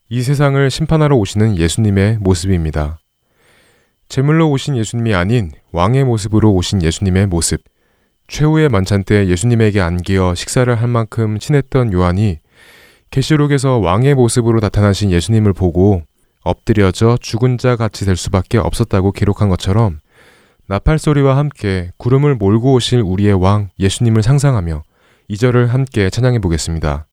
[0.10, 3.00] 이 세상을 심판하러 오시는 예수님의 모습입니다.
[4.10, 7.62] 제물로 오신 예수님이 아닌 왕의 모습으로 오신 예수님의 모습.
[8.28, 12.40] 최후의 만찬 때 예수님에게 안기어 식사를 할 만큼 친했던 요한이
[13.12, 16.02] 계시록에서 왕의 모습으로 나타나신 예수님을 보고
[16.44, 20.00] 엎드려져 죽은 자 같이 될 수밖에 없었다고 기록한 것처럼
[20.68, 24.84] 나팔 소리와 함께 구름을 몰고 오실 우리의 왕 예수님을 상상하며
[25.28, 27.08] 이 절을 함께 찬양해 보겠습니다.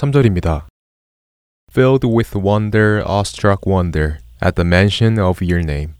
[0.00, 0.66] 3절입니다.
[1.70, 5.92] Filled with wonder, awestruck wonder at the mention of your name.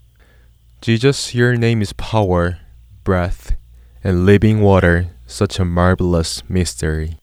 [0.81, 2.57] Jesus, your name is power,
[3.05, 3.57] breath,
[4.03, 7.19] and living water, such a marvelous mystery.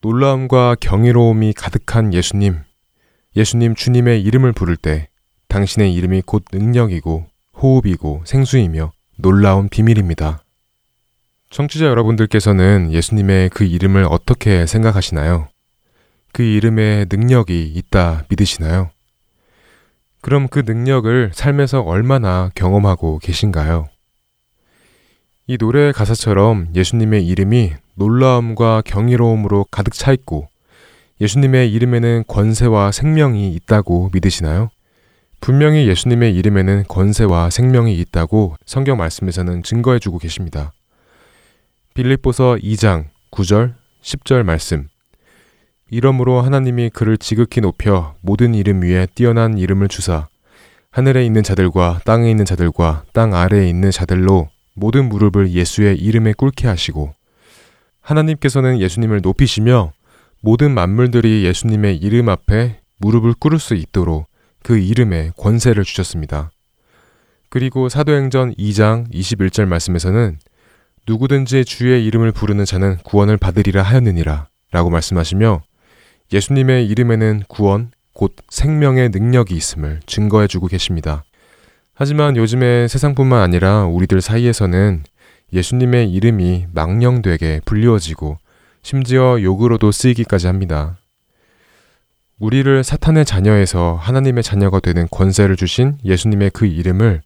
[0.00, 2.60] 놀라움과 경이로움이 가득한 예수님,
[3.34, 5.08] 예수님 주님의 이름을 부를 때
[5.48, 7.26] 당신의 이름이 곧 능력이고
[7.60, 10.44] 호흡이고 생수이며 놀라운 비밀입니다.
[11.50, 15.48] 청취자 여러분들께서는 예수님의 그 이름을 어떻게 생각하시나요?
[16.32, 18.90] 그 이름에 능력이 있다 믿으시나요?
[20.20, 23.88] 그럼 그 능력을 삶에서 얼마나 경험하고 계신가요?
[25.48, 30.46] 이 노래의 가사처럼 예수님의 이름이 놀라움과 경이로움으로 가득 차 있고
[31.20, 34.70] 예수님의 이름에는 권세와 생명이 있다고 믿으시나요?
[35.40, 40.72] 분명히 예수님의 이름에는 권세와 생명이 있다고 성경 말씀에서는 증거해 주고 계십니다.
[42.00, 44.88] 빌립보서 2장 9절 10절 말씀
[45.90, 50.26] 이러므로 하나님이 그를 지극히 높여 모든 이름 위에 뛰어난 이름을 주사
[50.90, 56.68] 하늘에 있는 자들과 땅에 있는 자들과 땅 아래에 있는 자들로 모든 무릎을 예수의 이름에 꿇게
[56.68, 57.12] 하시고
[58.00, 59.92] 하나님께서는 예수님을 높이시며
[60.40, 64.26] 모든 만물들이 예수님의 이름 앞에 무릎을 꿇을 수 있도록
[64.62, 66.50] 그 이름에 권세를 주셨습니다.
[67.50, 70.38] 그리고 사도행전 2장 21절 말씀에서는
[71.06, 75.62] 누구든지 주의 이름을 부르는 자는 구원을 받으리라 하였느니라 라고 말씀하시며
[76.32, 81.24] 예수님의 이름에는 구원, 곧 생명의 능력이 있음을 증거해 주고 계십니다.
[81.94, 85.02] 하지만 요즘에 세상뿐만 아니라 우리들 사이에서는
[85.52, 88.38] 예수님의 이름이 망령되게 불리워지고
[88.82, 90.96] 심지어 욕으로도 쓰이기까지 합니다.
[92.38, 97.20] 우리를 사탄의 자녀에서 하나님의 자녀가 되는 권세를 주신 예수님의 그 이름을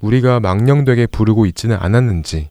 [0.00, 2.49] 우리가 망령되게 부르고 있지는 않았는지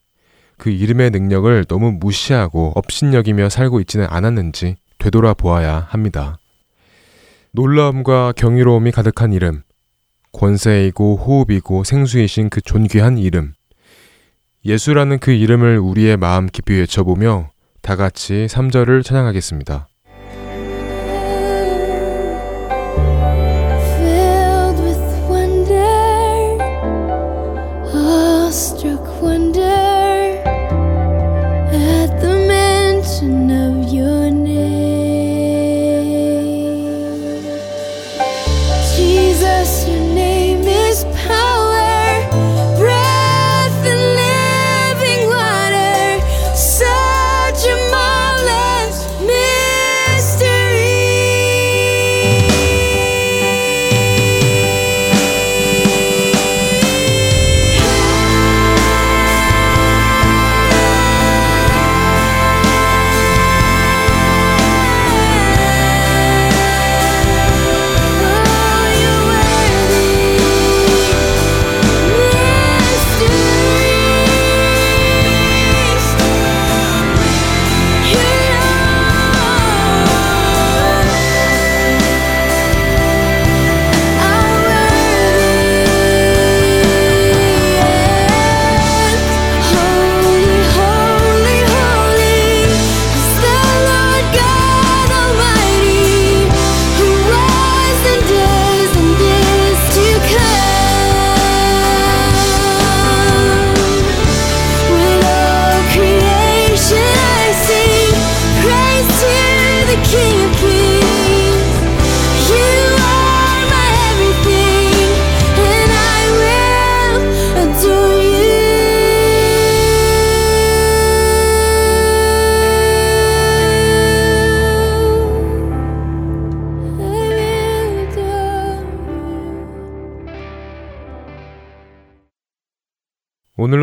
[0.59, 6.37] 그 이름의 능력을 너무 무시하고 업신여기며 살고 있지는 않았는지 되돌아보아야 합니다.
[7.51, 9.63] 놀라움과 경이로움이 가득한 이름,
[10.33, 13.53] 권세이고 호흡이고 생수이신 그 존귀한 이름,
[14.65, 17.49] 예수라는 그 이름을 우리의 마음 깊이 외쳐보며
[17.81, 19.87] 다 같이 3절을 찬양하겠습니다.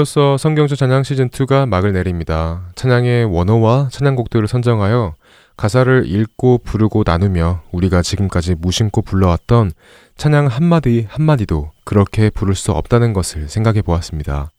[0.06, 2.62] 오늘로써 성경주 찬양 시즌2가 막을 내립니다.
[2.76, 5.14] 찬양의 원어와 찬양곡들을 선정하여
[5.56, 9.72] 가사를 읽고 부르고 나누며 우리가 지금까지 무심코 불러왔던
[10.16, 14.52] 찬양 한마디 한마디도 그렇게 부를 수 없다는 것을 생각해 보았습니다.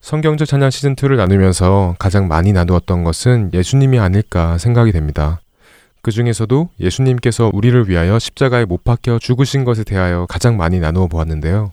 [0.00, 5.40] 성경적 찬양 시즌2를 나누면서 가장 많이 나누었던 것은 예수님이 아닐까 생각이 됩니다.
[6.00, 11.72] 그 중에서도 예수님께서 우리를 위하여 십자가에 못 박혀 죽으신 것에 대하여 가장 많이 나누어 보았는데요.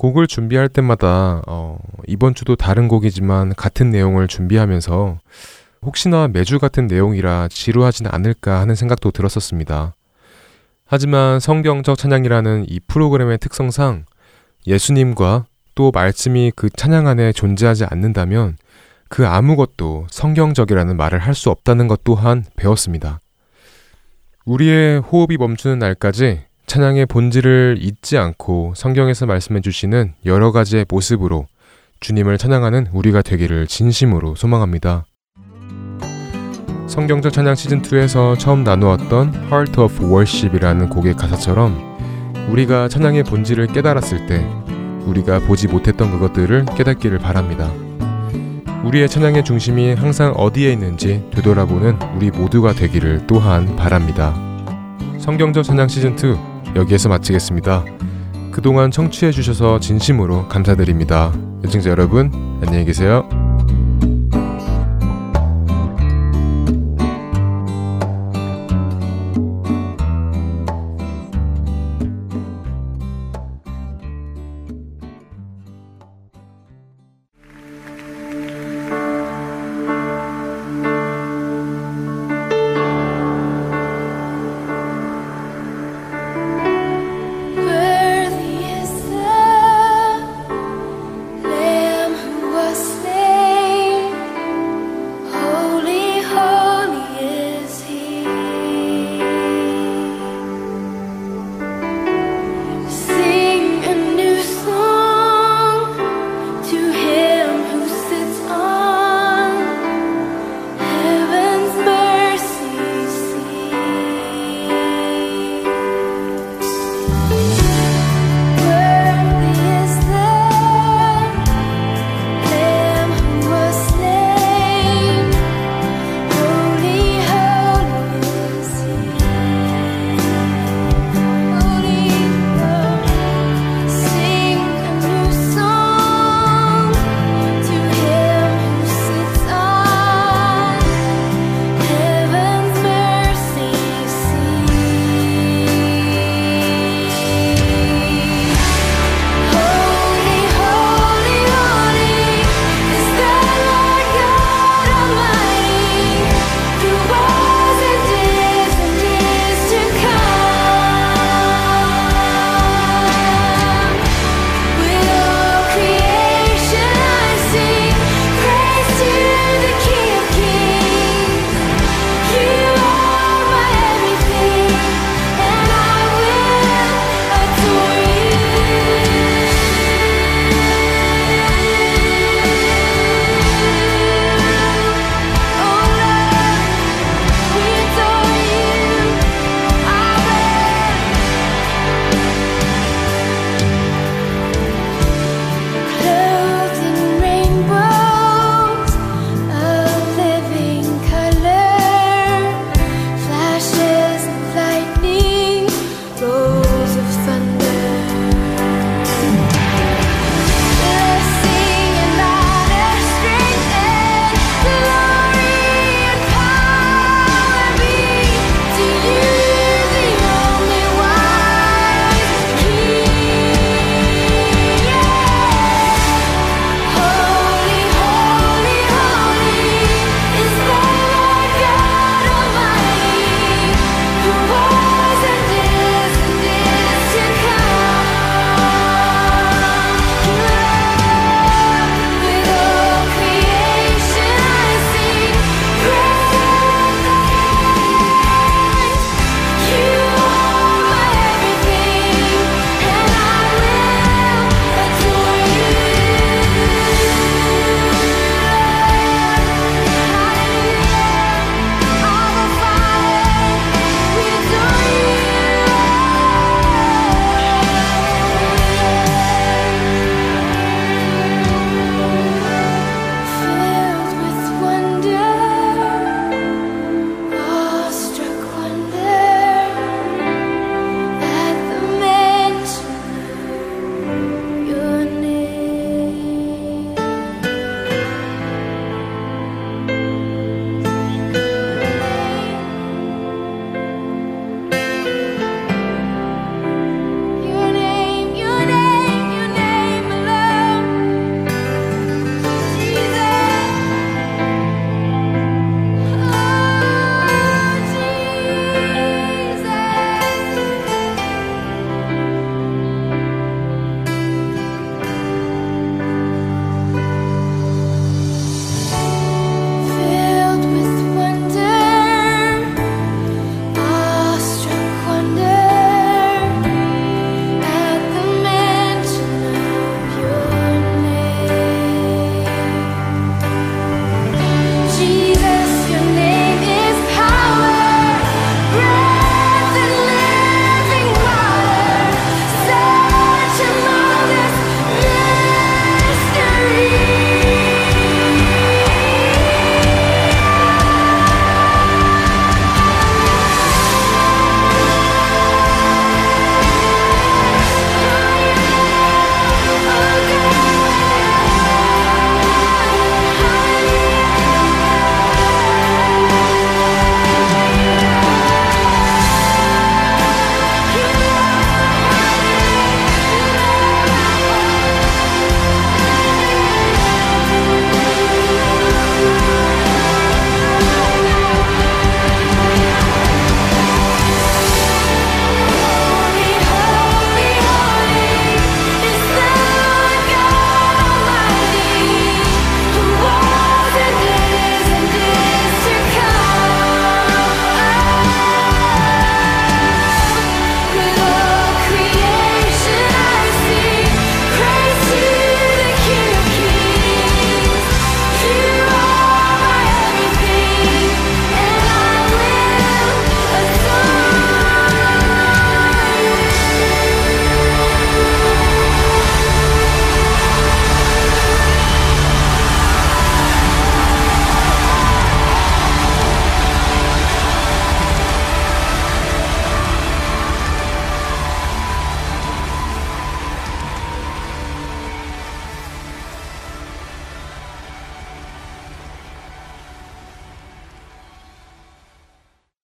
[0.00, 5.18] 곡을 준비할 때마다 어, 이번 주도 다른 곡이지만 같은 내용을 준비하면서
[5.82, 9.94] 혹시나 매주 같은 내용이라 지루하진 않을까 하는 생각도 들었었습니다.
[10.86, 14.06] 하지만 성경적 찬양이라는 이 프로그램의 특성상
[14.66, 15.44] 예수님과
[15.74, 18.56] 또 말씀이 그 찬양 안에 존재하지 않는다면
[19.10, 23.20] 그 아무것도 성경적이라는 말을 할 수 없다는 것 또한 배웠습니다.
[24.46, 31.48] 우리의 호흡이 멈추는 날까지 찬양의 본질을 잊지 않고 성경에서 말씀해 주시는 여러 가지의 모습으로
[31.98, 35.04] 주님을 찬양하는 우리가 되기를 진심으로 소망합니다.
[36.86, 41.76] 성경적 찬양 시즌2에서 처음 나누었던 Heart of Worship이라는 곡의 가사처럼
[42.48, 44.38] 우리가 찬양의 본질을 깨달았을 때
[45.06, 47.68] 우리가 보지 못했던 그것들을 깨닫기를 바랍니다.
[48.84, 54.32] 우리의 찬양의 중심이 항상 어디에 있는지 되돌아보는 우리 모두가 되기를 또한 바랍니다.
[55.18, 57.84] 성경적 찬양 시즌2 여기에서 마치겠습니다.
[58.52, 61.32] 그동안 청취해 주셔서 진심으로 감사드립니다.
[61.64, 62.30] 애청자 여러분,
[62.64, 63.28] 안녕히 계세요.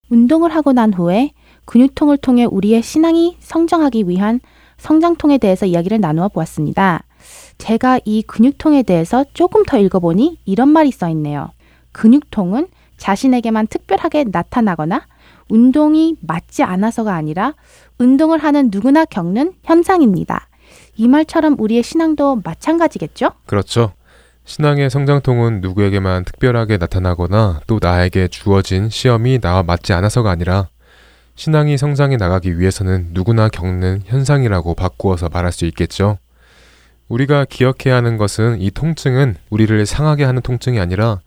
[0.09, 1.33] 운동을 하고 난 후에
[1.65, 4.41] 근육통을 통해 우리의 신앙이 성장하기 위한
[4.79, 7.03] 성장통에 대해서 이야기를 나누어 보았습니다.
[7.59, 11.51] 제가 이 근육통에 대해서 조금 더 읽어보니 이런 말이 써 있네요.
[11.93, 15.07] 근육통은 자신에게만 특별하게 나타나거나
[15.49, 17.55] 운동이 맞지 않아서가 아니라
[17.99, 20.49] 운동을 하는 누구나 겪는 현상입니다.
[20.97, 23.31] 이 말처럼 우리의 신앙도 마찬가지겠죠?
[23.47, 23.93] 그렇죠.
[24.47, 30.69] 신앙의 성장통은 누구에게만 특별하게 나타나거나 또 나에게 주어진 시험이 나와 맞지 않아서가 아니라
[31.35, 36.19] 신앙이 성장해 나가기 위해서는 누구나 겪는 현상이라고 바꾸어서 말할 수 있겠죠.
[37.09, 41.19] 우리가 기억해야 하는 것은 이 통증은 우리를 상하게 하는 통증이 아니라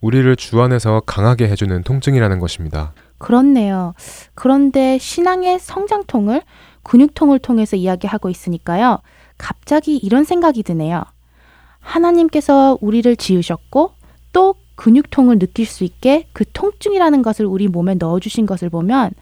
[0.00, 2.92] 우리를 주 안에서 강하게 해주는 통증이라는 것입니다.
[3.18, 3.94] 그렇네요.
[4.34, 6.42] 그런데 신앙의 성장통을
[6.82, 8.98] 근육통을 통해서 이야기하고 있으니까요.
[9.38, 11.04] 갑자기 이런 생각이 드네요.
[11.84, 13.92] 하나님께서 우리를 지으셨고
[14.32, 19.12] 또 근육통을 느낄 수 있게 그 통증이라는 것을 우리 몸에 넣어주신 것을 보면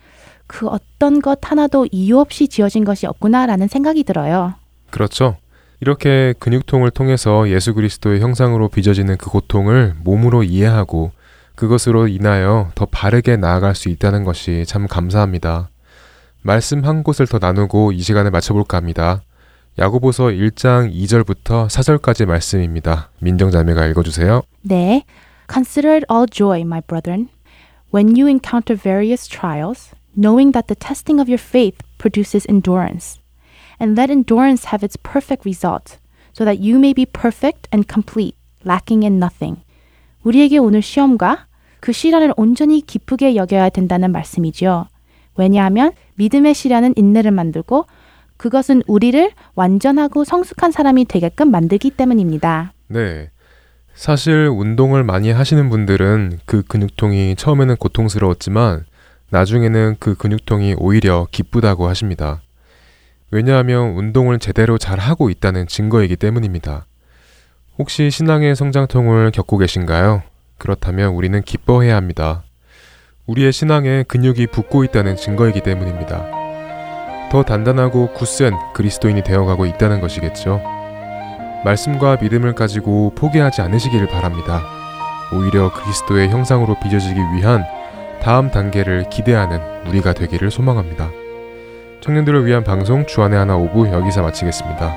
[0.47, 4.55] 그 어떤 것 하나도 이유 없이 지어진 것이 없구나라는 생각이 들어요.
[4.91, 5.37] 그렇죠.
[5.81, 11.11] 이렇게 근육통을 통해서 예수 그리스도의 형상으로 빚어지는 그 고통을 몸으로 이해하고
[11.57, 15.69] 그것으로 인하여 더 바르게 나아갈 수 있다는 것이 참 감사합니다.
[16.43, 19.23] 말씀 한 곳을 더 나누고 이 시간을 마쳐볼까 합니다.
[19.79, 23.09] 야고보서 1장 2절부터 4절까지 말씀입니다.
[23.21, 24.43] 민정 자매가 읽어 주세요.
[24.61, 25.05] 네.
[25.51, 27.29] Consider it all joy, my brethren,
[27.93, 33.19] when you encounter various trials, knowing that the testing of your faith produces endurance.
[33.81, 35.97] And let endurance have its perfect result,
[36.37, 39.65] so that you may be perfect and complete, lacking in nothing.
[40.23, 41.47] 우리에게 오늘 시험과
[41.81, 44.87] 그 시련을 온전히 기쁘게 여겨야 된다는 말씀이지요.
[45.37, 47.87] 왜냐하면 믿음의 시련은 인내를 만들고
[48.37, 52.73] 그것은 우리를 완전하고 성숙한 사람이 되게끔 만들기 때문입니다.
[52.89, 53.31] 네.
[53.95, 58.85] 사실 운동을 많이 하시는 분들은 그 근육통이 처음에는 고통스러웠지만
[59.31, 62.43] 나중에는 그 근육통이 오히려 기쁘다고 하십니다.
[63.31, 66.87] 왜냐하면 운동을 제대로 잘 하고 있다는 증거이기 때문입니다.
[67.79, 70.23] 혹시 신앙의 성장통을 겪고 계신가요?
[70.59, 72.45] 그렇다면 우리는 기뻐해야 합니다.
[73.27, 76.42] 우리의 신앙에 근육이 붙고 있다는 증거이기 때문입니다.
[77.33, 80.61] 더 단단하고 굳센 그리스도인이 되어가고 있다는 것이겠죠.
[81.65, 84.61] 말씀과 믿음을 가지고 포기하지 않으시기를 바랍니다.
[85.33, 87.65] 오히려 그리스도의 형상으로 빚어지기 위한
[88.21, 91.09] 다음 단계를 기대하는 우리가 되기를 소망합니다.
[92.03, 94.95] 청년들을 위한 방송 주안의 하나 오부 여기서 마치겠습니다.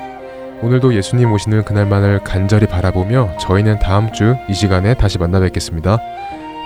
[0.62, 6.00] 오늘도 예수님 오시는 그날만을 간절히 바라보며 저희는 다음 주 이 시간에 다시 만나 뵙겠습니다.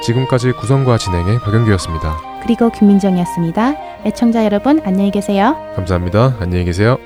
[0.02, 2.18] 지금까지 구성과 진행의 박영규였습니다.
[2.44, 4.06] 그리고 김민정이었습니다.
[4.06, 5.56] 애청자 여러분 안녕히 계세요.
[5.76, 6.38] 감사합니다.
[6.40, 6.98] 안녕히 계세요.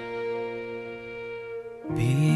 [1.96, 2.34] Be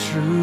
[0.00, 0.39] true